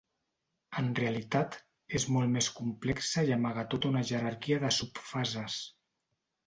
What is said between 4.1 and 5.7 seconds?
jerarquia de subfases.